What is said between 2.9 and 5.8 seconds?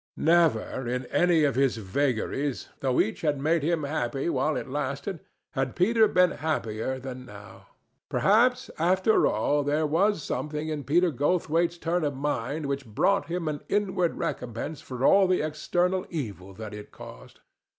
each had made him happy while it lasted, had